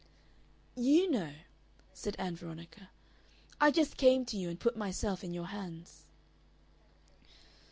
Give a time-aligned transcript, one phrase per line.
[0.75, 1.31] "YOU know,"
[1.93, 2.89] said Ann Veronica.
[3.59, 6.05] "I just came to you and put myself in your hands."